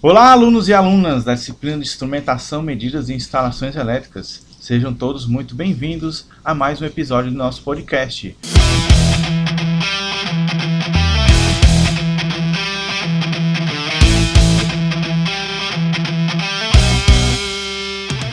[0.00, 4.46] Olá, alunos e alunas da disciplina de Instrumentação, Medidas e Instalações Elétricas.
[4.60, 8.36] Sejam todos muito bem-vindos a mais um episódio do nosso podcast.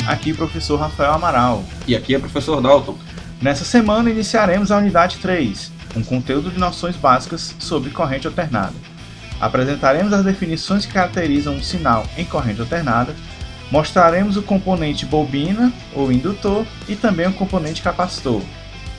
[0.07, 1.65] Aqui, professor Rafael Amaral.
[1.87, 2.95] E aqui é o professor Dalton.
[3.41, 8.94] Nessa semana, iniciaremos a unidade 3, um conteúdo de noções básicas sobre corrente alternada.
[9.39, 13.15] Apresentaremos as definições que caracterizam um sinal em corrente alternada,
[13.71, 18.41] mostraremos o componente bobina ou indutor e também o componente capacitor.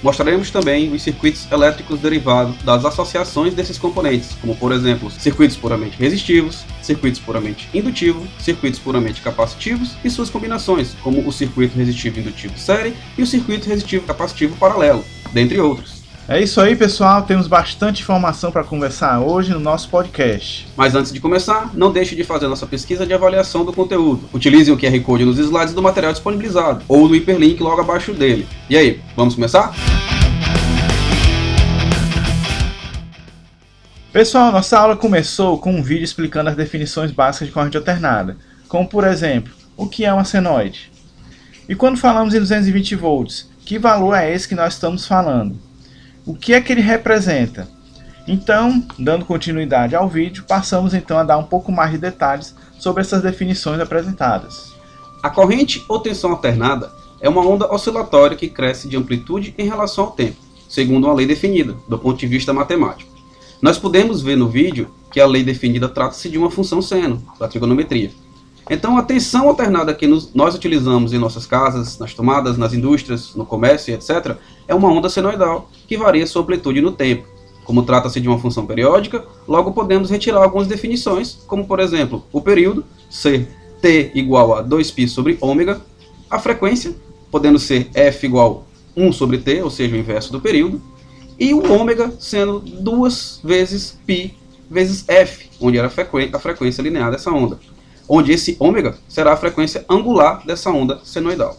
[0.02, 5.98] Mostraremos também os circuitos elétricos derivados das associações desses componentes, como por exemplo, circuitos puramente
[5.98, 12.58] resistivos, circuitos puramente indutivos, circuitos puramente capacitivos e suas combinações, como o circuito resistivo indutivo
[12.58, 15.95] série e o circuito resistivo capacitivo paralelo, dentre outros.
[16.28, 17.22] É isso aí, pessoal.
[17.22, 20.66] Temos bastante informação para conversar hoje no nosso podcast.
[20.76, 24.28] Mas antes de começar, não deixe de fazer nossa pesquisa de avaliação do conteúdo.
[24.32, 28.48] Utilize o QR Code nos slides do material disponibilizado ou no hiperlink logo abaixo dele.
[28.68, 29.72] E aí, vamos começar?
[34.12, 38.88] Pessoal, nossa aula começou com um vídeo explicando as definições básicas de corrente alternada, como
[38.88, 40.90] por exemplo, o que é uma senoide.
[41.68, 45.65] E quando falamos em 220 volts, que valor é esse que nós estamos falando?
[46.26, 47.68] O que é que ele representa.
[48.26, 53.00] Então, dando continuidade ao vídeo, passamos então a dar um pouco mais de detalhes sobre
[53.02, 54.74] essas definições apresentadas.
[55.22, 60.04] A corrente ou tensão alternada é uma onda oscilatória que cresce de amplitude em relação
[60.04, 60.36] ao tempo,
[60.68, 63.10] segundo uma lei definida, do ponto de vista matemático.
[63.62, 67.46] Nós podemos ver no vídeo que a lei definida trata-se de uma função seno, da
[67.46, 68.10] trigonometria.
[68.68, 73.34] Então, a tensão alternada que nos, nós utilizamos em nossas casas, nas tomadas, nas indústrias,
[73.36, 74.36] no comércio, etc.,
[74.66, 77.28] é uma onda senoidal que varia sua amplitude no tempo.
[77.64, 82.40] Como trata-se de uma função periódica, logo podemos retirar algumas definições, como por exemplo, o
[82.40, 83.48] período ser
[83.80, 85.80] t igual a 2π sobre ômega,
[86.28, 86.94] a frequência,
[87.30, 88.66] podendo ser f igual
[88.96, 90.80] a 1 sobre t, ou seja, o inverso do período,
[91.38, 94.34] e o ômega sendo 2 vezes π
[94.68, 97.60] vezes f, onde era a frequência linear dessa onda
[98.08, 101.58] onde esse ômega será a frequência angular dessa onda senoidal.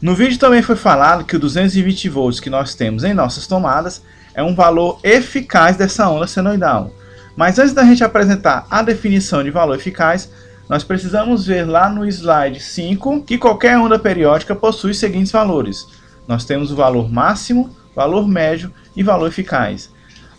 [0.00, 4.02] No vídeo também foi falado que o 220 volts que nós temos em nossas tomadas
[4.34, 6.90] é um valor eficaz dessa onda senoidal.
[7.36, 10.30] Mas antes da gente apresentar a definição de valor eficaz,
[10.68, 15.86] nós precisamos ver lá no slide 5 que qualquer onda periódica possui os seguintes valores.
[16.26, 19.90] Nós temos o valor máximo, valor médio e valor eficaz.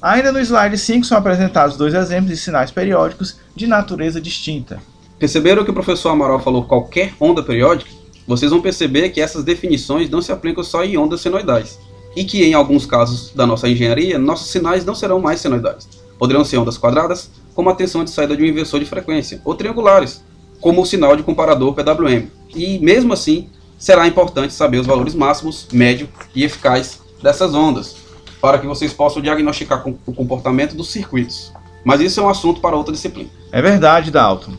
[0.01, 4.79] Ainda no slide 5 são apresentados dois exemplos de sinais periódicos de natureza distinta.
[5.21, 7.91] Perceberam que o professor Amaral falou qualquer onda periódica?
[8.27, 11.77] Vocês vão perceber que essas definições não se aplicam só em ondas senoidais.
[12.15, 15.87] E que em alguns casos da nossa engenharia, nossos sinais não serão mais senoidais.
[16.17, 19.53] Poderão ser ondas quadradas, como a tensão de saída de um inversor de frequência, ou
[19.53, 20.23] triangulares,
[20.59, 22.25] como o sinal de comparador PWM.
[22.55, 27.95] E mesmo assim, será importante saber os valores máximos, médio e eficaz dessas ondas,
[28.41, 31.53] para que vocês possam diagnosticar o comportamento dos circuitos.
[31.85, 33.29] Mas isso é um assunto para outra disciplina.
[33.51, 34.53] É verdade, Dalton.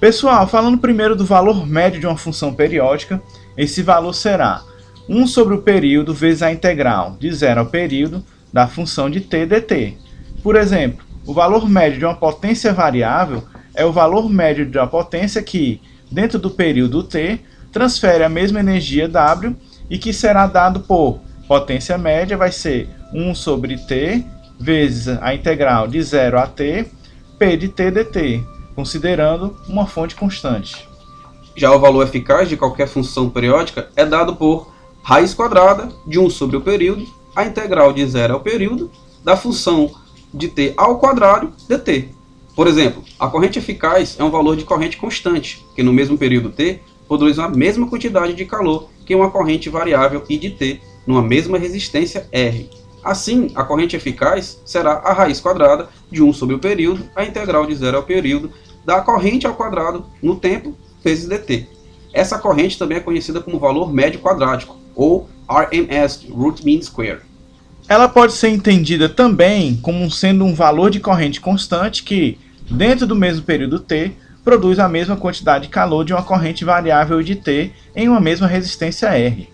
[0.00, 3.20] Pessoal, falando primeiro do valor médio de uma função periódica,
[3.56, 4.62] esse valor será
[5.08, 9.44] 1 sobre o período vezes a integral de zero ao período da função de t
[9.44, 9.98] dt.
[10.40, 13.42] Por exemplo, o valor médio de uma potência variável
[13.74, 15.80] é o valor médio de uma potência que,
[16.12, 17.40] dentro do período t,
[17.72, 19.56] transfere a mesma energia W
[19.90, 24.24] e que será dado por potência média vai ser 1 sobre t
[24.60, 26.86] vezes a integral de 0 a t
[27.36, 30.88] p de t dt considerando uma fonte constante.
[31.56, 34.72] Já o valor eficaz de qualquer função periódica é dado por
[35.02, 38.88] raiz quadrada de 1 sobre o período, a integral de zero ao período,
[39.24, 39.90] da função
[40.32, 42.10] de t ao quadrado dt.
[42.54, 46.50] Por exemplo, a corrente eficaz é um valor de corrente constante, que no mesmo período
[46.50, 51.20] t produz a mesma quantidade de calor que uma corrente variável I de t numa
[51.20, 52.70] mesma resistência R.
[53.02, 57.64] Assim, a corrente eficaz será a raiz quadrada de 1 sobre o período, a integral
[57.66, 58.52] de zero ao período,
[58.88, 61.66] da corrente ao quadrado no tempo vezes dt.
[62.10, 67.20] Essa corrente também é conhecida como valor médio quadrático, ou RMS, Root Mean Square.
[67.86, 72.38] Ela pode ser entendida também como sendo um valor de corrente constante que,
[72.70, 74.12] dentro do mesmo período t,
[74.42, 78.46] produz a mesma quantidade de calor de uma corrente variável de t em uma mesma
[78.46, 79.50] resistência R.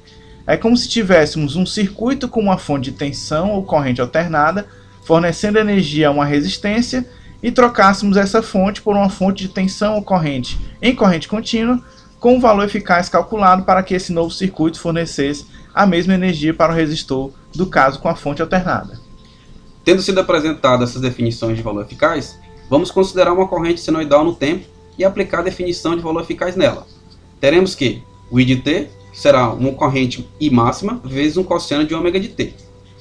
[0.46, 4.68] É como se tivéssemos um circuito com uma fonte de tensão ou corrente alternada,
[5.02, 7.04] fornecendo energia a uma resistência
[7.44, 11.78] e trocássemos essa fonte por uma fonte de tensão ocorrente em corrente contínua,
[12.18, 15.44] com um valor eficaz calculado para que esse novo circuito fornecesse
[15.74, 18.98] a mesma energia para o resistor do caso com a fonte alternada.
[19.84, 22.38] Tendo sido apresentadas essas definições de valor eficaz,
[22.70, 24.64] vamos considerar uma corrente senoidal no tempo
[24.96, 26.86] e aplicar a definição de valor eficaz nela.
[27.38, 31.94] Teremos que o I de t será uma corrente I máxima vezes um cosseno de
[31.94, 32.54] ômega de t.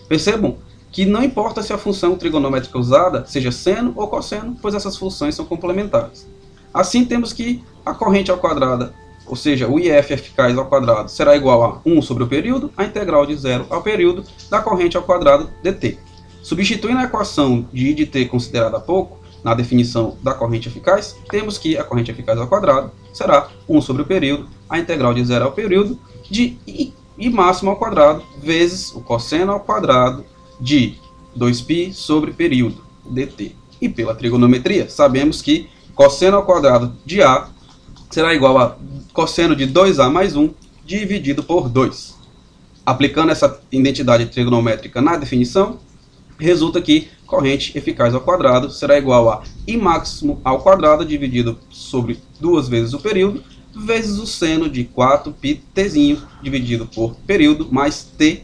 [0.10, 0.58] Percebam
[0.94, 5.34] que não importa se a função trigonométrica usada seja seno ou cosseno, pois essas funções
[5.34, 6.28] são complementares.
[6.72, 8.94] Assim, temos que a corrente ao quadrado,
[9.26, 12.86] ou seja, o IF eficaz ao quadrado, será igual a 1 sobre o período, a
[12.86, 15.98] integral de 0 ao período da corrente ao quadrado dt.
[16.44, 21.18] Substituindo a equação de I de t considerada há pouco, na definição da corrente eficaz,
[21.28, 25.26] temos que a corrente eficaz ao quadrado será 1 sobre o período, a integral de
[25.26, 26.00] 0 ao período,
[26.30, 30.24] de I, I máximo ao quadrado, vezes o cosseno ao quadrado
[30.60, 30.96] de
[31.38, 33.56] 2π sobre período, dt.
[33.82, 37.50] E pela trigonometria, sabemos que cosseno ao quadrado de A
[38.10, 38.78] será igual a
[39.12, 40.54] cosseno de 2A mais 1
[40.86, 42.16] dividido por 2.
[42.86, 45.80] Aplicando essa identidade trigonométrica na definição,
[46.38, 52.20] resulta que corrente eficaz ao quadrado será igual a I máximo ao quadrado dividido sobre
[52.40, 53.44] duas vezes o período,
[53.76, 58.44] vezes o seno de 4π tzinho dividido por período mais t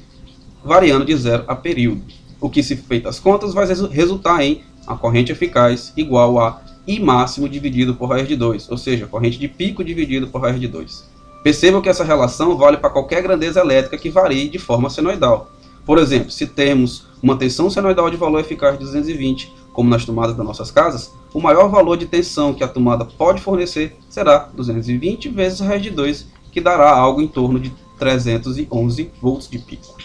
[0.64, 2.02] variando de zero a período.
[2.40, 7.00] O que, se feitas as contas, vai resultar em a corrente eficaz igual a I
[7.00, 10.68] máximo dividido por raiz de 2, ou seja, corrente de pico dividido por raiz de
[10.68, 11.08] 2.
[11.44, 15.52] Percebam que essa relação vale para qualquer grandeza elétrica que varie de forma senoidal.
[15.86, 20.36] Por exemplo, se temos uma tensão senoidal de valor eficaz de 220, como nas tomadas
[20.36, 25.30] das nossas casas, o maior valor de tensão que a tomada pode fornecer será 220
[25.30, 29.96] vezes raiz de 2, que dará algo em torno de 311 volts de pico.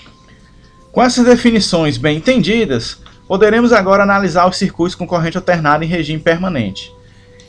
[0.94, 6.22] Com essas definições bem entendidas, poderemos agora analisar os circuitos com corrente alternada em regime
[6.22, 6.94] permanente.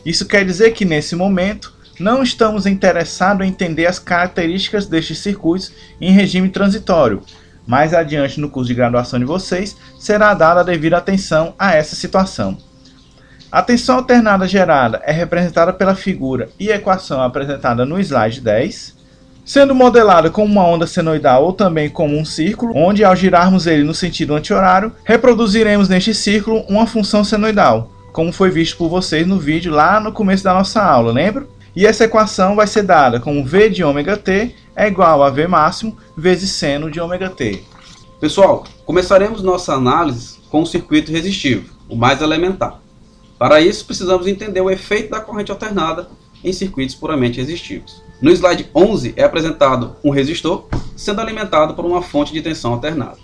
[0.03, 5.71] Isso quer dizer que, nesse momento, não estamos interessados em entender as características destes circuitos
[6.01, 7.21] em regime transitório.
[7.67, 11.95] Mais adiante no curso de graduação de vocês, será dada a devida atenção a essa
[11.95, 12.57] situação.
[13.51, 18.94] A tensão alternada gerada é representada pela figura e equação apresentada no slide 10
[19.45, 23.83] sendo modelada como uma onda senoidal ou também como um círculo, onde ao girarmos ele
[23.83, 29.37] no sentido anti-horário, reproduziremos neste círculo uma função senoidal, como foi visto por vocês no
[29.37, 31.47] vídeo lá no começo da nossa aula, lembra?
[31.75, 35.47] E essa equação vai ser dada como V de ômega t é igual a V
[35.47, 37.63] máximo vezes seno de ômega t.
[38.19, 42.79] Pessoal, começaremos nossa análise com o circuito resistivo, o mais elementar.
[43.37, 46.07] Para isso, precisamos entender o efeito da corrente alternada
[46.41, 48.04] em circuitos puramente resistivos.
[48.21, 50.65] No slide 11 é apresentado um resistor
[50.95, 53.17] sendo alimentado por uma fonte de tensão alternada.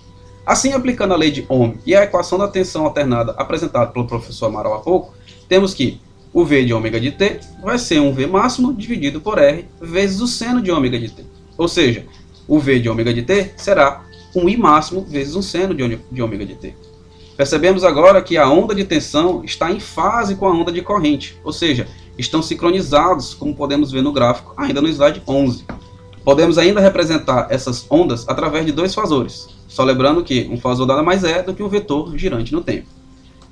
[0.46, 4.48] Assim, aplicando a lei de Ohm e a equação da tensão alternada apresentada pelo professor
[4.48, 5.14] Amaral há pouco,
[5.48, 6.02] temos que
[6.34, 10.20] o V de ômega de t vai ser um V máximo dividido por R vezes
[10.20, 11.24] o seno de ômega de t.
[11.58, 12.06] Ou seja,
[12.48, 14.04] o V de ômega de t será
[14.36, 16.76] um I máximo vezes um seno de ômega de t.
[17.38, 21.38] Percebemos agora que a onda de tensão está em fase com a onda de corrente,
[21.44, 21.88] ou seja,
[22.18, 25.66] estão sincronizados, como podemos ver no gráfico, ainda no slide 11.
[26.24, 31.02] Podemos ainda representar essas ondas através de dois fasores, só lembrando que um fasor nada
[31.02, 32.88] mais é do que um vetor girante no tempo.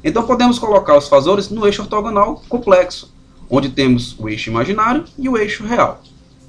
[0.04, 3.12] Então podemos colocar os fasores no eixo ortogonal complexo,
[3.50, 6.02] onde temos o eixo imaginário e o eixo real.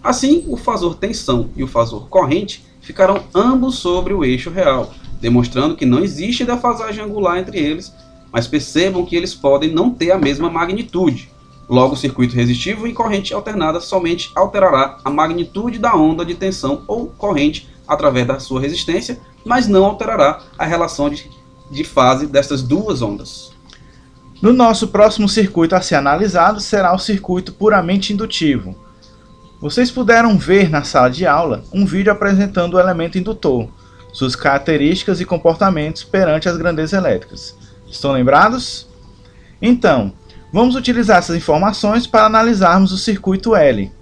[0.02, 5.76] Assim, o fasor tensão e o fasor corrente ficarão ambos sobre o eixo real, demonstrando
[5.76, 7.92] que não existe defasagem angular entre eles,
[8.32, 11.30] mas percebam que eles podem não ter a mesma magnitude,
[11.70, 16.82] Logo, o circuito resistivo em corrente alternada somente alterará a magnitude da onda de tensão
[16.88, 21.30] ou corrente através da sua resistência, mas não alterará a relação de,
[21.70, 23.52] de fase destas duas ondas.
[24.42, 28.74] No nosso próximo circuito a ser analisado será o circuito puramente indutivo.
[29.60, 33.68] Vocês puderam ver na sala de aula um vídeo apresentando o elemento indutor,
[34.12, 37.56] suas características e comportamentos perante as grandezas elétricas.
[37.86, 38.88] Estão lembrados?
[39.62, 40.12] Então,
[40.52, 43.92] Vamos utilizar essas informações para analisarmos o circuito L.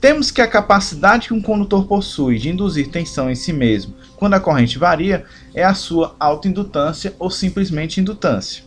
[0.00, 4.32] Temos que a capacidade que um condutor possui de induzir tensão em si mesmo quando
[4.32, 5.24] a corrente varia
[5.54, 8.64] é a sua autoindutância ou simplesmente indutância.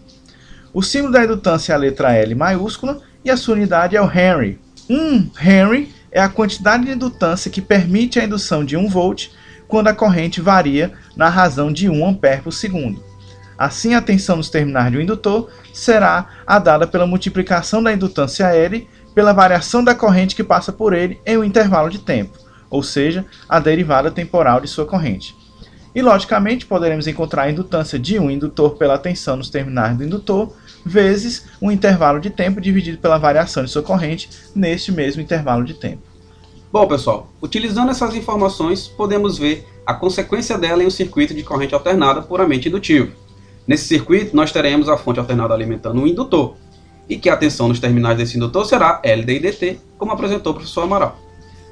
[0.71, 4.05] O símbolo da indutância é a letra L maiúscula e a sua unidade é o
[4.05, 4.59] Henry.
[4.87, 9.29] 1 Henry é a quantidade de indutância que permite a indução de 1 volt
[9.67, 13.06] quando a corrente varia na razão de 1 ampere por segundo.
[13.57, 18.45] Assim, a tensão nos terminais de um indutor será a dada pela multiplicação da indutância
[18.53, 22.37] L pela variação da corrente que passa por ele em um intervalo de tempo,
[22.69, 25.35] ou seja, a derivada temporal de sua corrente.
[25.95, 30.53] E, logicamente, poderemos encontrar a indutância de um indutor pela tensão nos terminais do indutor,
[30.85, 35.73] vezes um intervalo de tempo dividido pela variação de sua corrente neste mesmo intervalo de
[35.73, 36.03] tempo.
[36.71, 41.73] Bom, pessoal, utilizando essas informações, podemos ver a consequência dela em um circuito de corrente
[41.73, 43.11] alternada puramente indutivo.
[43.67, 46.55] Nesse circuito, nós teremos a fonte alternada alimentando um indutor.
[47.09, 50.55] e que a tensão nos terminais desse indutor será LD e DT, como apresentou o
[50.55, 51.17] professor Amaral.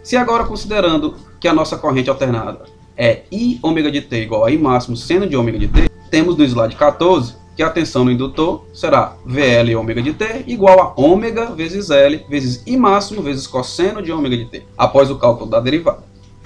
[0.04, 2.64] Se agora considerando que a nossa corrente alternada
[2.98, 6.38] é I ômega de T igual a I máximo seno de ômega de T, temos
[6.38, 11.02] no slide 14 que a tensão no indutor será VL ômega de T igual a
[11.02, 15.50] ômega vezes L vezes I máximo vezes cosseno de ômega de T, após o cálculo
[15.50, 16.04] da derivada.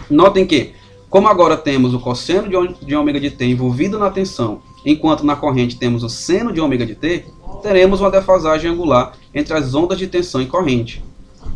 [0.09, 0.73] Notem que,
[1.09, 2.47] como agora temos o cosseno
[2.81, 6.86] de ômega de T envolvido na tensão, enquanto na corrente temos o seno de ômega
[6.86, 7.25] de T,
[7.62, 11.03] teremos uma defasagem angular entre as ondas de tensão e corrente.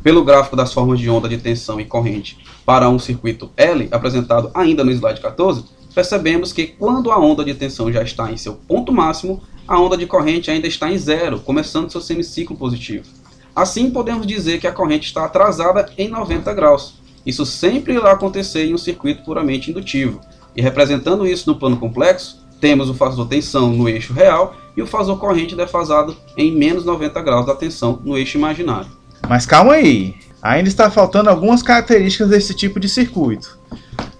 [0.01, 4.51] Pelo gráfico das formas de onda de tensão e corrente para um circuito L, apresentado
[4.53, 5.63] ainda no slide 14,
[5.93, 9.95] percebemos que quando a onda de tensão já está em seu ponto máximo, a onda
[9.95, 13.05] de corrente ainda está em zero, começando seu semiciclo positivo.
[13.55, 16.95] Assim, podemos dizer que a corrente está atrasada em 90 graus.
[17.25, 20.19] Isso sempre irá acontecer em um circuito puramente indutivo.
[20.55, 24.87] E representando isso no plano complexo, temos o fator tensão no eixo real e o
[24.87, 28.87] fator corrente defasado em menos 90 graus da tensão no eixo imaginário.
[29.27, 33.59] Mas calma aí, ainda está faltando algumas características desse tipo de circuito.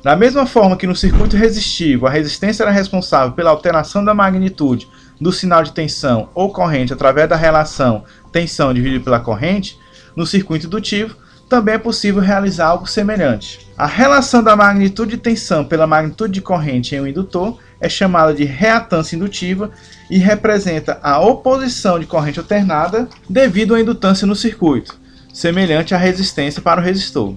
[0.03, 4.89] Da mesma forma que no circuito resistivo a resistência era responsável pela alteração da magnitude
[5.21, 9.79] do sinal de tensão ou corrente através da relação tensão dividido pela corrente,
[10.17, 11.15] no circuito indutivo
[11.47, 13.71] também é possível realizar algo semelhante.
[13.77, 18.33] A relação da magnitude de tensão pela magnitude de corrente em um indutor é chamada
[18.33, 19.69] de reatância indutiva
[20.09, 24.97] e representa a oposição de corrente alternada devido à indutância no circuito,
[25.33, 27.35] semelhante à resistência para o resistor.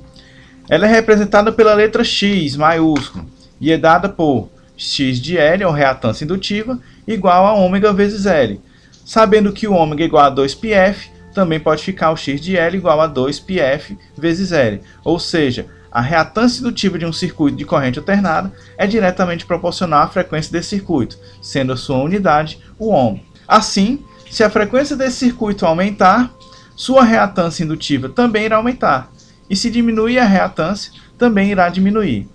[0.69, 3.27] Ela é representada pela letra X maiúsculo
[3.61, 8.61] e é dada por x de L, ou reatância indutiva, igual a ômega vezes L.
[9.05, 12.77] Sabendo que o ômega é igual a 2πf, também pode ficar o x de L
[12.77, 14.81] igual a 2πf vezes L.
[15.03, 20.09] Ou seja, a reatância indutiva de um circuito de corrente alternada é diretamente proporcional à
[20.09, 23.19] frequência desse circuito, sendo a sua unidade o ohm.
[23.49, 26.31] Assim, se a frequência desse circuito aumentar,
[26.77, 29.11] sua reatância indutiva também irá aumentar,
[29.49, 32.29] e se diminuir a reatância, também irá diminuir.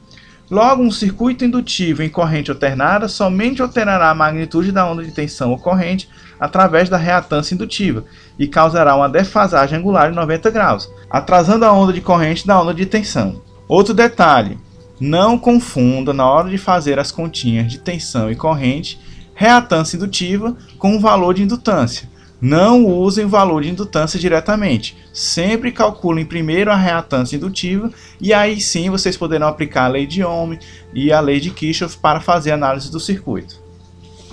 [0.50, 5.54] Logo, um circuito indutivo em corrente alternada somente alterará a magnitude da onda de tensão
[5.54, 8.06] ocorrente através da reatância indutiva
[8.40, 12.74] e causará uma defasagem angular de 90 graus, atrasando a onda de corrente da onda
[12.74, 13.51] de tensão.
[13.72, 14.58] Outro detalhe:
[15.00, 19.00] não confunda na hora de fazer as continhas de tensão e corrente
[19.34, 22.10] reatância indutiva com o valor de indutância.
[22.42, 24.98] Não usem o valor de indutância diretamente.
[25.14, 30.22] Sempre calculem primeiro a reatância indutiva e aí sim vocês poderão aplicar a lei de
[30.22, 30.60] Ohm
[30.94, 33.56] e a lei de Kirchhoff para fazer a análise do circuito.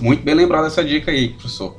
[0.01, 1.77] Muito bem lembrado essa dica aí, professor.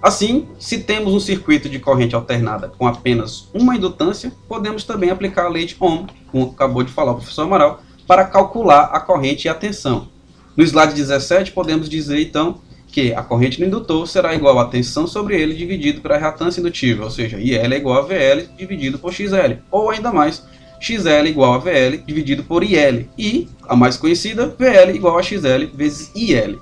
[0.00, 5.46] Assim, se temos um circuito de corrente alternada com apenas uma indutância, podemos também aplicar
[5.46, 9.46] a lei de Ohm, como acabou de falar o professor Amaral, para calcular a corrente
[9.46, 10.08] e a tensão.
[10.56, 15.06] No slide 17, podemos dizer então que a corrente no indutor será igual a tensão
[15.06, 19.12] sobre ele dividido pela reatância indutiva, ou seja, IL é igual a VL dividido por
[19.12, 20.44] XL, ou ainda mais,
[20.80, 25.66] XL igual a VL dividido por IL, e, a mais conhecida, VL igual a XL
[25.74, 26.60] vezes IL.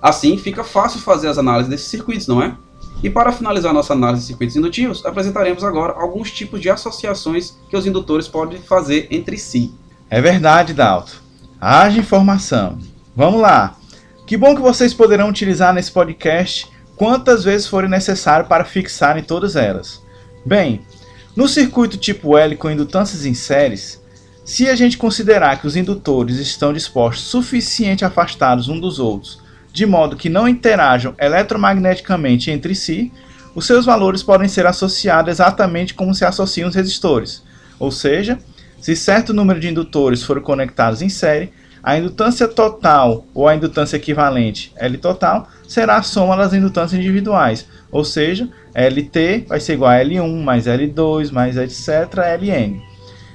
[0.00, 2.54] Assim, fica fácil fazer as análises desses circuitos, não é?
[3.02, 7.76] E para finalizar nossa análise de circuitos indutivos, apresentaremos agora alguns tipos de associações que
[7.76, 9.74] os indutores podem fazer entre si.
[10.08, 11.16] É verdade, Dalton.
[11.60, 12.78] Haja informação.
[13.16, 13.76] Vamos lá.
[14.24, 19.56] Que bom que vocês poderão utilizar nesse podcast quantas vezes forem necessário para fixarem todas
[19.56, 20.00] elas.
[20.46, 20.82] Bem,
[21.34, 24.00] no circuito tipo L com indutâncias em séries,
[24.44, 29.41] se a gente considerar que os indutores estão dispostos suficiente afastados um dos outros,
[29.72, 33.12] de modo que não interajam eletromagneticamente entre si,
[33.54, 37.42] os seus valores podem ser associados exatamente como se associam os resistores.
[37.78, 38.38] Ou seja,
[38.80, 41.52] se certo número de indutores forem conectados em série,
[41.82, 47.66] a indutância total ou a indutância equivalente L total será a soma das indutâncias individuais,
[47.90, 52.14] ou seja, LT vai ser igual a L1 mais L2 mais etc.
[52.40, 52.80] Ln.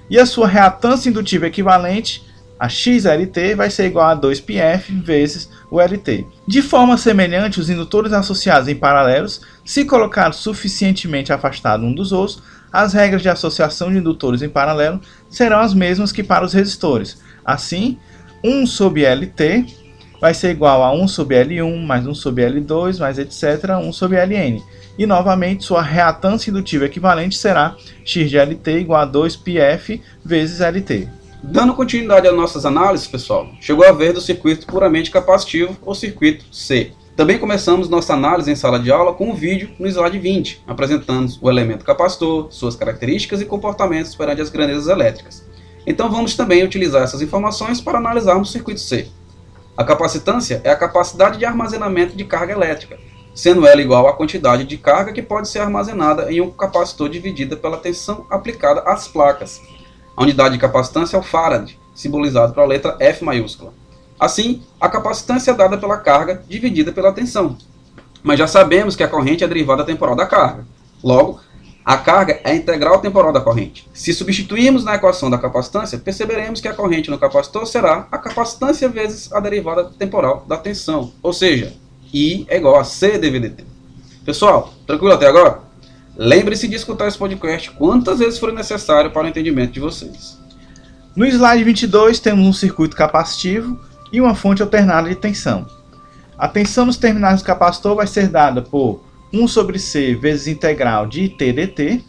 [0.10, 2.24] E a sua reatância indutiva equivalente,
[2.58, 6.25] a XLT, vai ser igual a 2πf vezes o LT.
[6.47, 12.41] De forma semelhante, os indutores associados em paralelos, se colocados suficientemente afastados um dos outros,
[12.71, 17.21] as regras de associação de indutores em paralelo serão as mesmas que para os resistores.
[17.45, 17.97] Assim,
[18.43, 19.65] 1 sobre LT
[20.19, 23.77] vai ser igual a 1 sobre L1 mais 1 sobre L2 mais etc.
[23.81, 24.62] 1 sobre Ln.
[24.97, 31.07] E novamente sua reatância indutiva equivalente será x de LT igual a 2πf vezes LT.
[31.44, 36.44] Dando continuidade às nossas análises, pessoal, chegou a vez do circuito puramente capacitivo, ou circuito
[36.51, 36.94] C.
[37.15, 41.32] Também começamos nossa análise em sala de aula com um vídeo no slide 20, apresentando
[41.39, 45.46] o elemento capacitor, suas características e comportamentos perante as grandezas elétricas.
[45.86, 49.08] Então vamos também utilizar essas informações para analisarmos o circuito C.
[49.77, 52.98] A capacitância é a capacidade de armazenamento de carga elétrica.
[53.36, 57.56] sendo ela igual à quantidade de carga que pode ser armazenada em um capacitor dividida
[57.56, 59.62] pela tensão aplicada às placas.
[60.17, 63.71] A unidade de capacitância é o farad, simbolizado pela letra F maiúscula.
[64.19, 67.55] Assim, a capacitância é dada pela carga dividida pela tensão.
[68.24, 70.65] Mas já sabemos que a corrente é derivada temporal da carga.
[71.03, 71.39] Logo,
[71.86, 73.88] a carga é a integral temporal da corrente.
[73.93, 78.89] Se substituirmos na equação da capacitância, perceberemos que a corrente no capacitor será a capacitância
[78.89, 81.75] vezes a derivada temporal da tensão, ou seja,
[82.12, 83.63] I é igual a C dVdt.
[84.25, 85.66] Pessoal, tranquilo até agora?
[86.19, 90.36] Lembre-se de escutar esse podcast quantas vezes for necessário para o entendimento de vocês.
[91.15, 93.79] No slide 22 temos um circuito capacitivo
[94.12, 95.67] e uma fonte alternada de tensão.
[96.36, 101.05] A tensão nos terminais do capacitor vai ser dada por 1 sobre C vezes integral
[101.05, 102.03] de T dt.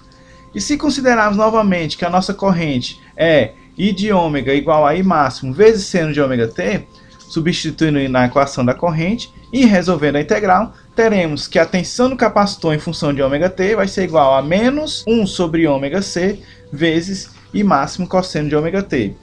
[0.54, 5.02] E se considerarmos novamente que a nossa corrente é I de ômega igual a I
[5.02, 6.86] máximo vezes seno de ômega t,
[7.28, 12.75] substituindo na equação da corrente e resolvendo a integral, teremos que a tensão do capacitor
[12.75, 16.40] em função de ômega t vai ser igual a menos 1 sobre ômega c
[16.73, 19.14] vezes I máximo cosseno de ômega t.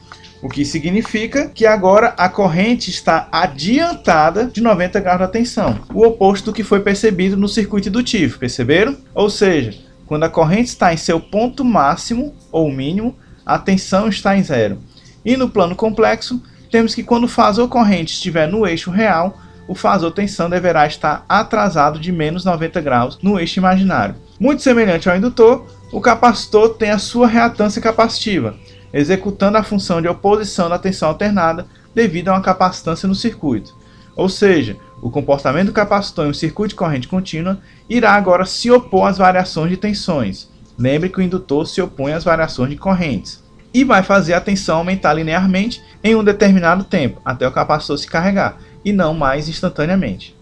[0.41, 6.05] O que significa que agora a corrente está adiantada de 90 graus da tensão, o
[6.05, 8.95] oposto do que foi percebido no circuito indutivo, perceberam?
[9.13, 14.37] Ou seja, quando a corrente está em seu ponto máximo ou mínimo, a tensão está
[14.37, 14.79] em zero.
[15.25, 16.41] E no plano complexo,
[16.71, 21.25] temos que quando o fasor corrente estiver no eixo real, o fasor tensão deverá estar
[21.27, 24.15] atrasado de menos 90 graus no eixo imaginário.
[24.39, 28.55] Muito semelhante ao indutor, o capacitor tem a sua reatância capacitiva,
[28.93, 33.73] executando a função de oposição da tensão alternada devido a uma capacitância no circuito.
[34.15, 38.71] Ou seja, o comportamento do capacitor em um circuito de corrente contínua irá agora se
[38.71, 40.49] opor às variações de tensões.
[40.77, 43.43] Lembre que o indutor se opõe às variações de correntes.
[43.73, 48.07] E vai fazer a tensão aumentar linearmente em um determinado tempo, até o capacitor se
[48.07, 50.35] carregar, e não mais instantaneamente.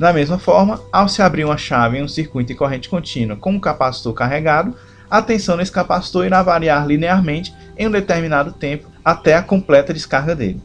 [0.00, 3.52] Da mesma forma, ao se abrir uma chave em um circuito de corrente contínua com
[3.52, 4.74] um capacitor carregado,
[5.10, 10.34] a tensão nesse capacitor irá variar linearmente em um determinado tempo até a completa descarga
[10.34, 10.62] dele.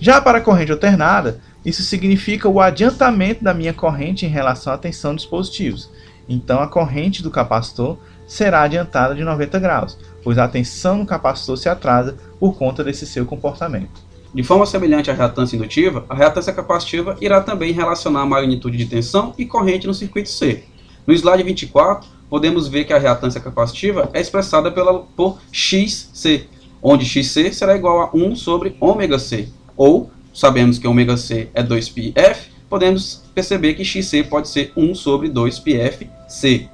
[0.00, 4.78] Já para a corrente alternada, isso significa o adiantamento da minha corrente em relação à
[4.78, 5.88] tensão dos positivos.
[6.28, 11.56] Então a corrente do capacitor será adiantada de 90 graus, pois a tensão no capacitor
[11.56, 14.02] se atrasa por conta desse seu comportamento.
[14.34, 18.86] De forma semelhante à reatância indutiva, a reatância capacitiva irá também relacionar a magnitude de
[18.86, 20.64] tensão e corrente no circuito C.
[21.06, 26.48] No slide 24, podemos ver que a reatância capacitiva é expressada pela, por XC,
[26.82, 31.62] onde XC será igual a 1 sobre ômega C, ou, sabemos que ômega C é
[31.62, 32.36] 2πf,
[32.68, 36.68] podemos perceber que XC pode ser 1 sobre 2πfC.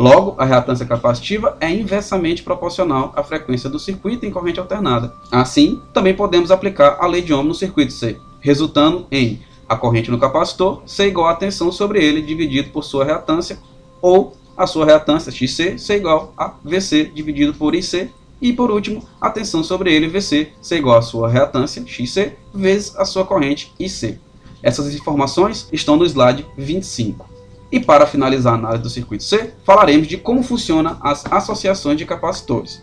[0.00, 5.12] Logo, a reatância capacitiva é inversamente proporcional à frequência do circuito em corrente alternada.
[5.30, 10.10] Assim, também podemos aplicar a lei de Ohm no circuito C, resultando em a corrente
[10.10, 13.58] no capacitor ser igual à tensão sobre ele dividido por sua reatância,
[14.00, 18.08] ou a sua reatância XC ser igual a VC dividido por IC,
[18.40, 22.96] e por último, a tensão sobre ele VC ser igual à sua reatância XC vezes
[22.96, 24.18] a sua corrente IC.
[24.62, 27.39] Essas informações estão no slide 25.
[27.72, 32.04] E para finalizar a análise do circuito C, falaremos de como funcionam as associações de
[32.04, 32.82] capacitores.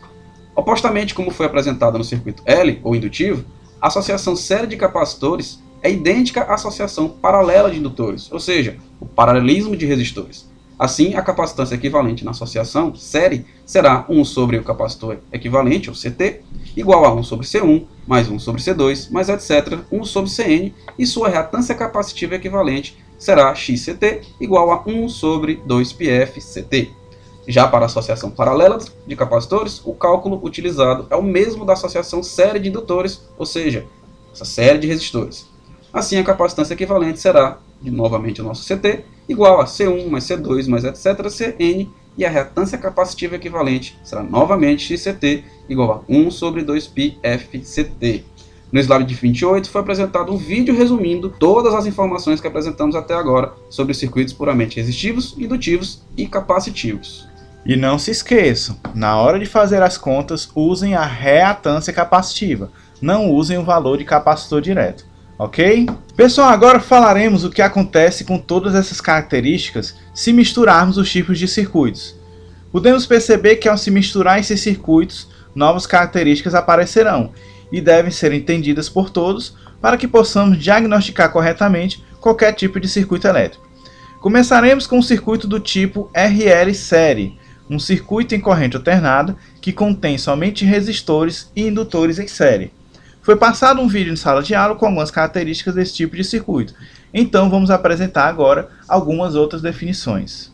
[0.56, 3.44] Opostamente como foi apresentado no circuito L, ou indutivo,
[3.82, 9.06] a associação série de capacitores é idêntica à associação paralela de indutores, ou seja, o
[9.06, 10.50] paralelismo de resistores.
[10.80, 16.42] Assim, a capacitância equivalente na associação série será 1 sobre o capacitor equivalente, ou CT,
[16.76, 21.06] igual a 1 sobre C1, mais 1 sobre C2, mais etc., 1 sobre Cn, e
[21.06, 26.90] sua reatância capacitiva equivalente será XCT igual a 1 sobre 2πfCT.
[27.48, 32.22] Já para a associação paralela de capacitores, o cálculo utilizado é o mesmo da associação
[32.22, 33.86] série de indutores, ou seja,
[34.34, 35.48] essa série de resistores.
[35.94, 40.84] Assim, a capacitância equivalente será, novamente o nosso CT, igual a C1 mais C2 mais
[40.84, 41.30] etc.
[41.30, 48.24] Cn, e a reatância capacitiva equivalente será novamente XCT igual a 1 sobre 2πfCT.
[48.72, 53.54] No slide 28 foi apresentado um vídeo resumindo todas as informações que apresentamos até agora
[53.70, 57.28] sobre circuitos puramente resistivos, indutivos e capacitivos.
[57.66, 63.32] E não se esqueçam, na hora de fazer as contas, usem a reatância capacitiva, não
[63.32, 65.06] usem o valor de capacitor direto,
[65.40, 65.86] ok?
[66.16, 71.48] Pessoal, agora falaremos o que acontece com todas essas características se misturarmos os tipos de
[71.48, 72.16] circuitos.
[72.72, 77.32] Podemos perceber que ao se misturar esses circuitos, novas características aparecerão,
[77.72, 83.28] e devem ser entendidas por todos para que possamos diagnosticar corretamente qualquer tipo de circuito
[83.28, 83.68] elétrico.
[84.20, 87.38] Começaremos com um circuito do tipo RL série,
[87.70, 92.72] um circuito em corrente alternada que contém somente resistores e indutores em série.
[93.22, 96.74] Foi passado um vídeo em sala de aula com algumas características desse tipo de circuito,
[97.14, 100.52] Então vamos apresentar agora algumas outras definições.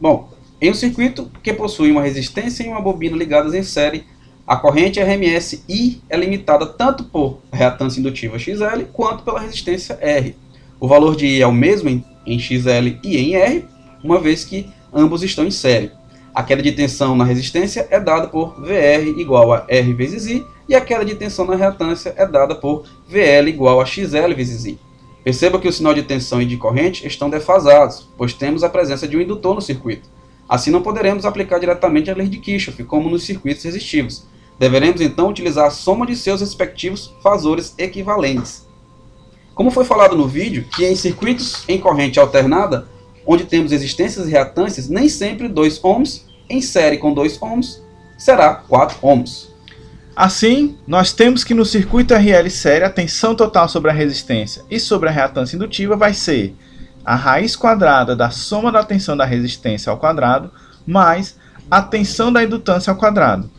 [0.00, 4.04] Bom, em um circuito que possui uma resistência e uma bobina ligadas em série,
[4.46, 10.34] a corrente RMS I é limitada tanto por reatância indutiva XL quanto pela resistência R.
[10.80, 13.64] O valor de I é o mesmo em, em XL e em R,
[14.02, 15.92] uma vez que ambos estão em série.
[16.34, 20.44] A queda de tensão na resistência é dada por VR igual a R vezes I
[20.68, 24.64] e a queda de tensão na reatância é dada por VL igual a XL vezes
[24.64, 24.78] I.
[25.22, 29.06] Perceba que o sinal de tensão e de corrente estão defasados, pois temos a presença
[29.06, 30.08] de um indutor no circuito.
[30.48, 34.26] Assim não poderemos aplicar diretamente a lei de Kirchhoff, como nos circuitos resistivos.
[34.58, 38.66] Deveremos então utilizar a soma de seus respectivos fasores equivalentes.
[39.54, 42.88] Como foi falado no vídeo, que em circuitos em corrente alternada,
[43.26, 47.82] onde temos resistências e reatâncias, nem sempre 2 ohms, em série com 2 ohms,
[48.18, 49.52] será 4 ohms.
[50.14, 54.78] Assim, nós temos que no circuito RL série a tensão total sobre a resistência e
[54.78, 56.54] sobre a reatância indutiva vai ser
[57.04, 60.50] a raiz quadrada da soma da tensão da resistência ao quadrado
[60.86, 61.36] mais
[61.70, 63.50] a tensão da indutância ao quadrado.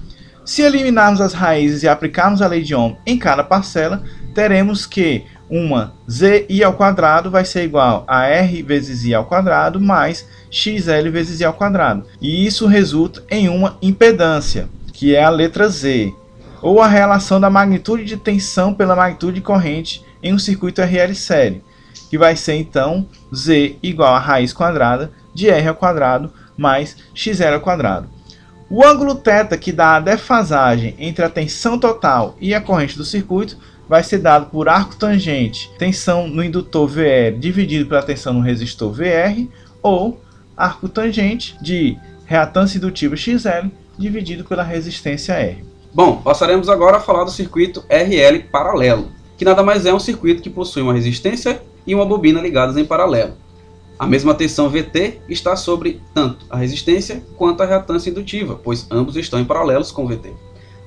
[0.46, 4.04] Se eliminarmos as raízes e aplicarmos a lei de Ohm em cada parcela,
[4.36, 9.80] teremos que uma zi ao quadrado vai ser igual a r vezes i ao quadrado
[9.80, 12.06] mais xl vezes i ao quadrado.
[12.22, 16.14] E isso resulta em uma impedância, que é a letra z
[16.62, 21.14] ou a relação da magnitude de tensão pela magnitude de corrente em um circuito RL
[21.16, 21.64] série,
[22.10, 27.54] que vai ser então Z igual a raiz quadrada de R ao quadrado mais XL
[27.54, 28.10] ao quadrado.
[28.76, 33.06] O ângulo θ que dá a defasagem entre a tensão total e a corrente do
[33.06, 33.56] circuito
[33.88, 38.92] vai ser dado por arco tangente, tensão no indutor VR dividido pela tensão no resistor
[38.92, 39.46] VR,
[39.80, 40.20] ou
[40.58, 45.64] arco tangente de reatância indutiva XL dividido pela resistência R.
[45.94, 50.42] Bom, passaremos agora a falar do circuito RL paralelo, que nada mais é um circuito
[50.42, 53.36] que possui uma resistência e uma bobina ligadas em paralelo.
[53.98, 59.16] A mesma tensão VT está sobre tanto a resistência quanto a reatância indutiva, pois ambos
[59.16, 60.34] estão em paralelos com VT.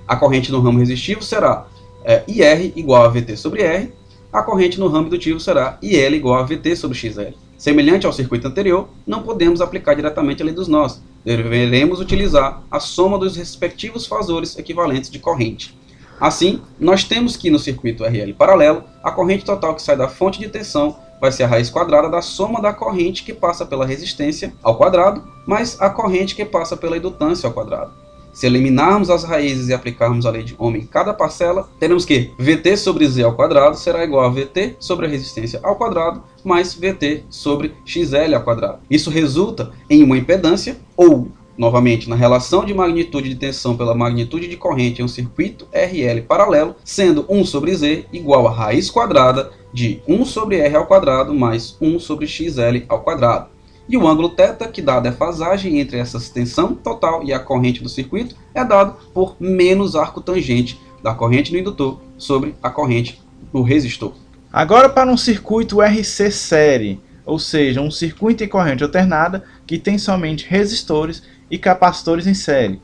[0.07, 1.66] A corrente no ramo resistivo será
[2.05, 3.92] é, IR igual a VT sobre R,
[4.33, 7.35] a corrente no ramo indutivo será IL igual a VT sobre XL.
[7.57, 12.79] Semelhante ao circuito anterior, não podemos aplicar diretamente a lei dos nós, deveremos utilizar a
[12.79, 15.77] soma dos respectivos fasores equivalentes de corrente.
[16.21, 20.38] Assim, nós temos que no circuito RL paralelo, a corrente total que sai da fonte
[20.38, 24.52] de tensão vai ser a raiz quadrada da soma da corrente que passa pela resistência
[24.62, 27.92] ao quadrado, mais a corrente que passa pela indutância ao quadrado.
[28.37, 32.33] Se eliminarmos as raízes e aplicarmos a lei de Ohm em cada parcela, teremos que
[32.38, 36.74] VT sobre Z ao quadrado será igual a VT sobre a resistência ao quadrado mais
[36.74, 38.81] VT sobre XL ao quadrado.
[38.90, 44.49] Isso resulta em uma impedância ou novamente na relação de magnitude de tensão pela magnitude
[44.49, 49.51] de corrente em um circuito RL paralelo, sendo 1 sobre Z igual a raiz quadrada
[49.73, 53.57] de 1 sobre R ao quadrado mais 1 sobre XL ao quadrado
[53.88, 57.83] e o ângulo θ, que dá a defasagem entre essa tensão total e a corrente
[57.83, 63.21] do circuito, é dado por menos arco tangente da corrente no indutor sobre a corrente
[63.53, 64.12] do resistor.
[64.53, 69.99] Agora para um circuito RC série, ou seja, um circuito em corrente alternada que tem
[69.99, 72.80] somente resistores e capacitores em série.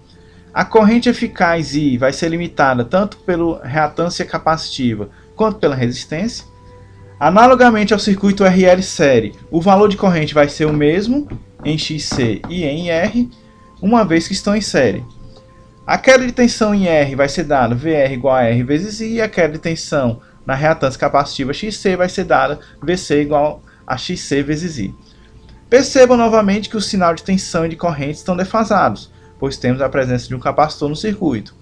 [0.53, 6.45] A corrente eficaz I vai ser limitada tanto pela reatância capacitiva quanto pela resistência,
[7.23, 11.29] Analogamente ao circuito RL série, o valor de corrente vai ser o mesmo
[11.65, 13.31] em XC e em R,
[13.81, 15.05] uma vez que estão em série.
[15.87, 19.15] A queda de tensão em R vai ser dada VR igual a R vezes I,
[19.15, 23.97] e a queda de tensão na reatância capacitiva XC vai ser dada VC igual a
[23.97, 24.93] XC vezes I.
[25.73, 29.89] Percebam novamente que o sinal de tensão e de corrente estão defasados, pois temos a
[29.89, 31.55] presença de um capacitor no circuito.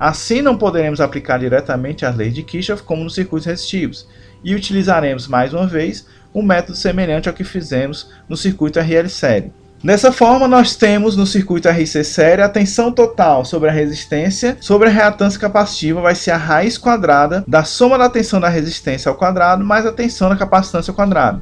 [0.00, 4.08] Assim não poderemos aplicar diretamente as leis de Kirchhoff como nos circuitos resistivos,
[4.42, 9.52] e utilizaremos mais uma vez um método semelhante ao que fizemos no circuito RL série.
[9.84, 14.88] Dessa forma, nós temos no circuito RC série a tensão total sobre a resistência sobre
[14.88, 19.14] a reatância capacitiva vai ser a raiz quadrada da soma da tensão da resistência ao
[19.14, 21.40] quadrado mais a tensão da capacitância ao quadrado.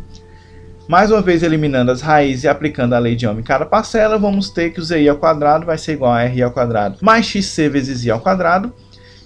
[0.91, 4.19] Mais uma vez eliminando as raízes e aplicando a lei de Ohm em cada parcela,
[4.19, 7.27] vamos ter que o ZI ao quadrado vai ser igual a RI ao quadrado mais
[7.27, 8.73] XC vezes I ao quadrado,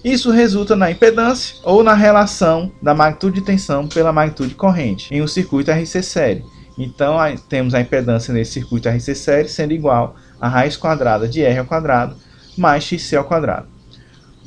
[0.03, 5.23] isso resulta na impedância ou na relação da magnitude de tensão pela magnitude corrente em
[5.23, 6.45] um circuito RC série.
[6.77, 7.17] Então
[7.49, 11.65] temos a impedância nesse circuito RC série sendo igual a raiz quadrada de R ao
[11.65, 12.15] quadrado
[12.55, 13.65] mais XC ao quadrado.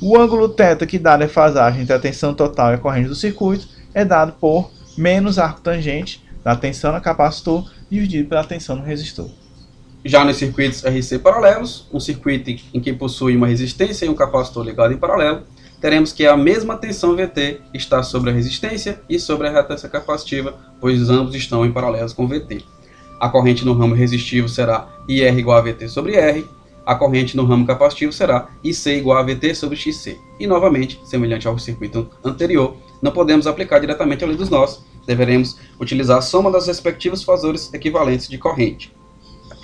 [0.01, 3.15] O ângulo θ que dá a defasagem entre a tensão total e a corrente do
[3.15, 8.83] circuito é dado por menos arco tangente da tensão no capacitor dividido pela tensão no
[8.83, 9.29] resistor.
[10.03, 14.63] Já nos circuitos RC paralelos, um circuito em que possui uma resistência e um capacitor
[14.63, 15.43] ligado em paralelo,
[15.81, 20.57] teremos que a mesma tensão VT está sobre a resistência e sobre a reatância capacitiva,
[20.79, 22.63] pois ambos estão em paralelos com VT.
[23.19, 26.45] A corrente no ramo resistivo será IR igual a VT sobre R,
[26.89, 30.17] a corrente no ramo capacitivo será IC igual a VT sobre XC.
[30.39, 35.57] E novamente, semelhante ao circuito anterior, não podemos aplicar diretamente a lei dos nós, deveremos
[35.79, 38.93] utilizar a soma das respectivos fasores equivalentes de corrente.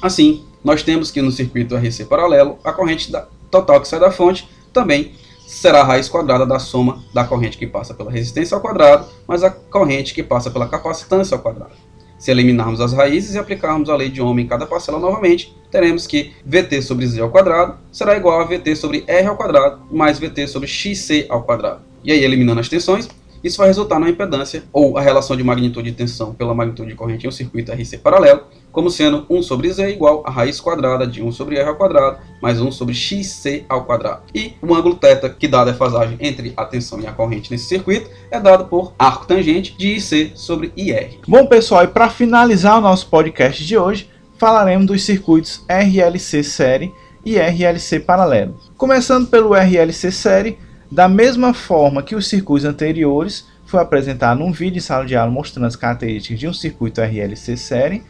[0.02, 3.12] Assim, nós temos que no circuito RC paralelo, a corrente
[3.52, 5.13] total que sai da fonte também
[5.45, 9.43] será a raiz quadrada da soma da corrente que passa pela resistência ao quadrado, mais
[9.43, 11.74] a corrente que passa pela capacitância ao quadrado.
[12.17, 16.08] Se eliminarmos as raízes e aplicarmos a lei de Ohm em cada parcela novamente, teremos
[16.08, 20.17] que Vt sobre z ao quadrado será igual a Vt sobre r ao quadrado mais
[20.17, 21.82] Vt sobre xc ao quadrado.
[22.04, 23.10] E aí, eliminando as tensões,
[23.43, 26.95] isso vai resultar na impedância, ou a relação de magnitude de tensão pela magnitude de
[26.95, 31.08] corrente em um circuito RC paralelo, como sendo 1 sobre Z igual a raiz quadrada
[31.08, 34.24] de 1 sobre R ao quadrado, mais 1 sobre XC ao quadrado.
[34.34, 37.65] E o ângulo θ, que dá a defasagem entre a tensão e a corrente nesse
[37.65, 41.19] circuito, é dado por arco tangente de IC sobre IR.
[41.28, 46.91] Bom, pessoal, e para finalizar o nosso podcast de hoje, falaremos dos circuitos RLC série
[47.26, 48.60] e RLC paralelo.
[48.78, 50.60] Começando pelo RLC série,
[50.91, 55.32] da mesma forma que os circuitos anteriores, foi apresentado um vídeo em sala de aula
[55.32, 58.04] mostrando as características de um circuito RLC série.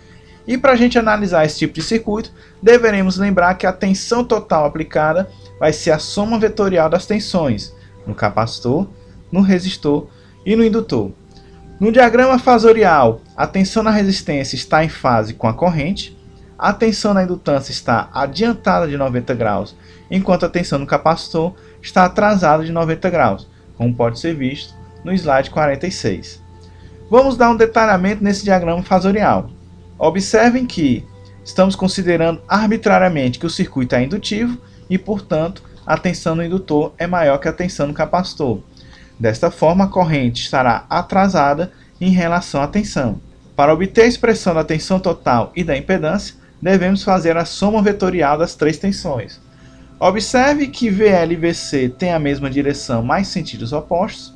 [0.48, 4.66] E para a gente analisar esse tipo de circuito, deveremos lembrar que a tensão total
[4.66, 7.74] aplicada vai ser a soma vetorial das tensões
[8.06, 8.88] no capacitor,
[9.32, 10.08] no resistor
[10.46, 11.12] e no indutor.
[11.80, 16.16] No diagrama fasorial, a tensão na resistência está em fase com a corrente,
[16.58, 19.76] a tensão na indutância está adiantada de 90 graus,
[20.10, 21.54] enquanto a tensão no capacitor
[21.86, 26.42] está atrasado de 90 graus, como pode ser visto no slide 46.
[27.10, 29.50] Vamos dar um detalhamento nesse diagrama fasorial.
[29.98, 31.06] Observem que
[31.44, 34.58] estamos considerando arbitrariamente que o circuito é indutivo
[34.90, 38.60] e, portanto, a tensão no indutor é maior que a tensão no capacitor.
[39.20, 41.72] Desta forma, a corrente estará atrasada
[42.02, 43.22] em relação à tensão.
[43.56, 48.38] Para obter a expressão da tensão total e da impedância, devemos fazer a soma vetorial
[48.38, 49.40] das três tensões.
[50.00, 54.34] Observe que VL e VC têm a mesma direção, mas sentidos opostos.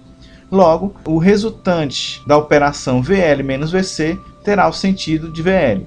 [0.50, 5.86] Logo, o resultante da operação VL menos VC terá o sentido de VL.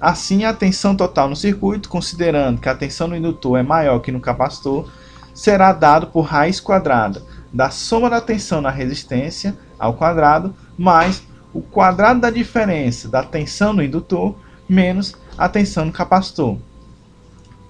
[0.00, 4.12] Assim, a tensão total no circuito, considerando que a tensão no indutor é maior que
[4.12, 4.88] no capacitor,
[5.34, 11.60] será dado por raiz quadrada da soma da tensão na resistência ao quadrado mais o
[11.60, 14.36] quadrado da diferença da tensão no indutor
[14.68, 16.58] menos a tensão no capacitor.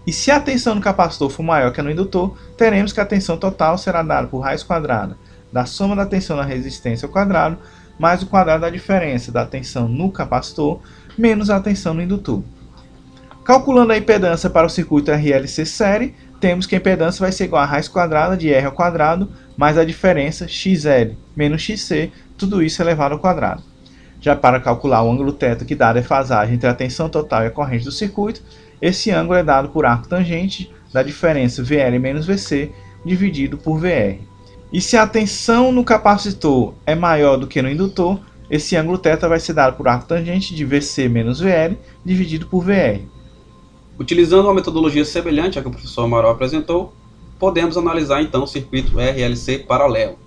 [0.07, 3.07] E se a tensão no capacitor for maior que a no indutor, teremos que a
[3.07, 5.17] tensão total será dada por raiz quadrada
[5.55, 7.57] da soma da tensão na resistência ao quadrado,
[7.97, 10.81] mais o quadrado da diferença da tensão no capacitor,
[11.17, 12.43] menos a tensão no indutor.
[13.45, 17.63] Calculando a impedância para o circuito RLC série, temos que a impedância vai ser igual
[17.63, 22.83] a raiz quadrada de R ao quadrado, mais a diferença XL menos XC, tudo isso
[22.83, 23.63] elevado ao quadrado.
[24.21, 27.47] Já para calcular o ângulo θ que dá a defasagem entre a tensão total e
[27.47, 28.43] a corrente do circuito,
[28.85, 32.71] esse ângulo é dado por arco tangente da diferença VL menos VC
[33.03, 34.19] dividido por VR.
[34.71, 38.21] E se a tensão no capacitor é maior do que no indutor,
[38.51, 42.63] esse ângulo θ vai ser dado por arco tangente de VC menos VL dividido por
[42.63, 43.01] VR.
[43.99, 46.93] Utilizando uma metodologia semelhante à que o professor Amaral apresentou,
[47.39, 50.19] podemos analisar então o circuito RLC paralelo.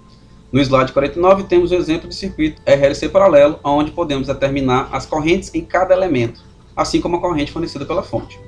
[0.52, 5.54] No slide 49 temos o exemplo de circuito RLC paralelo, onde podemos determinar as correntes
[5.54, 6.42] em cada elemento,
[6.78, 8.40] assim como a corrente fornecida pela fonte.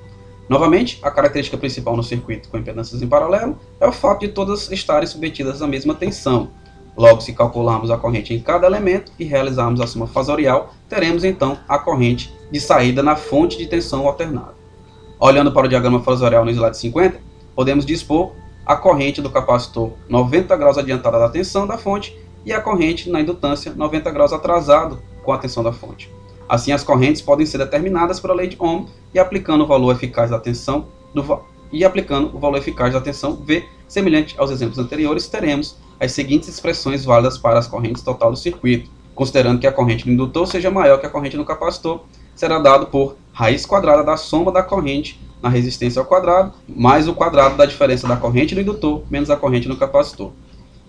[0.47, 4.71] Novamente, a característica principal no circuito com impedâncias em paralelo é o fato de todas
[4.71, 6.51] estarem submetidas à mesma tensão.
[6.95, 11.57] Logo, se calcularmos a corrente em cada elemento e realizarmos a soma fasorial, teremos então
[11.67, 14.55] a corrente de saída na fonte de tensão alternada.
[15.19, 17.19] Olhando para o diagrama fasorial no slide 50,
[17.55, 18.33] podemos dispor
[18.65, 23.21] a corrente do capacitor 90 graus adiantada da tensão da fonte e a corrente na
[23.21, 26.11] indutância 90 graus atrasado com a tensão da fonte.
[26.49, 30.31] Assim, as correntes podem ser determinadas pela lei de Ohm e aplicando o valor eficaz
[30.31, 31.21] da tensão do
[31.71, 36.49] e aplicando o valor eficaz da tensão V, semelhante aos exemplos anteriores, teremos as seguintes
[36.49, 38.89] expressões válidas para as correntes total do circuito.
[39.13, 42.01] Considerando que a corrente no indutor seja maior que a corrente no capacitor,
[42.33, 47.13] será dado por raiz quadrada da soma da corrente na resistência ao quadrado, mais o
[47.13, 50.31] quadrado da diferença da corrente no indutor menos a corrente no capacitor.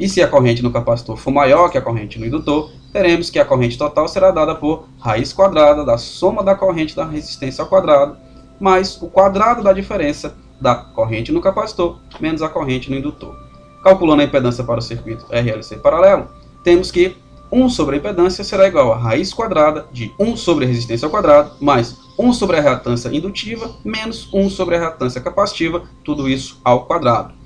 [0.00, 3.38] E se a corrente no capacitor for maior que a corrente no indutor, teremos que
[3.38, 7.68] a corrente total será dada por raiz quadrada da soma da corrente da resistência ao
[7.68, 8.16] quadrado,
[8.58, 13.36] mais o quadrado da diferença da corrente no capacitor, menos a corrente no indutor.
[13.84, 16.28] Calculando a impedância para o circuito RLC paralelo,
[16.64, 17.14] temos que
[17.52, 21.10] 1 sobre a impedância será igual a raiz quadrada de 1 sobre a resistência ao
[21.10, 26.58] quadrado, mais 1 sobre a reatância indutiva, menos 1 sobre a reatância capacitiva, tudo isso
[26.64, 27.39] ao quadrado.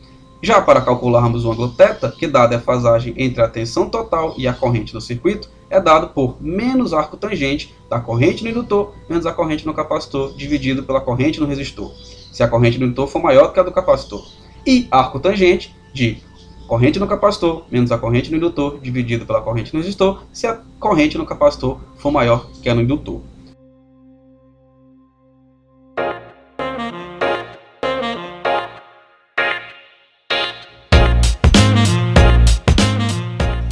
[0.44, 4.46] Já para calcularmos o ângulo θ, que dada a fasagem entre a tensão total e
[4.46, 9.24] a corrente do circuito, é dado por menos arco tangente da corrente no indutor menos
[9.24, 11.90] a corrente no capacitor dividido pela corrente no resistor,
[12.30, 14.22] se a corrente no indutor for maior do que a do capacitor.
[14.66, 16.18] E arco tangente de
[16.68, 20.60] corrente no capacitor menos a corrente no indutor dividido pela corrente no resistor, se a
[20.78, 23.22] corrente no capacitor for maior que a no indutor.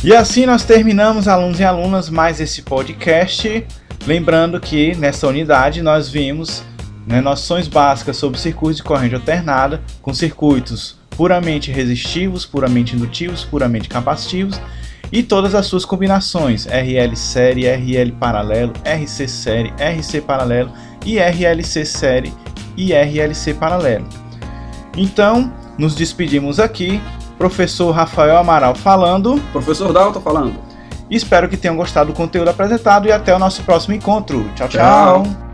[0.05, 3.65] E assim nós terminamos, alunos e alunas, mais esse podcast.
[4.05, 6.65] Lembrando que nessa unidade nós vimos
[7.07, 13.89] né, noções básicas sobre circuitos de corrente alternada, com circuitos puramente resistivos, puramente indutivos, puramente
[13.89, 14.61] capacitivos
[15.13, 20.73] e todas as suas combinações, RL série, RL paralelo, RC série, RC paralelo
[21.07, 22.33] e RLC série
[22.77, 24.09] e RLC paralelo.
[24.97, 27.01] Então, nos despedimos aqui
[27.43, 29.37] Professor Rafael Amaral falando.
[29.51, 30.55] Professor Dalton falando.
[31.11, 34.49] Espero que tenham gostado do conteúdo apresentado e até o nosso próximo encontro.
[34.55, 34.69] tchau.
[34.69, 35.25] tchau.
[35.25, 35.52] tchau.